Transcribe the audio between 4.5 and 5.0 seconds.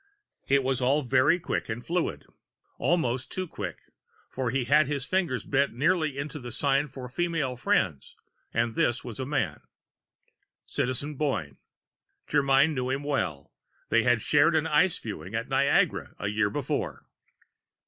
had had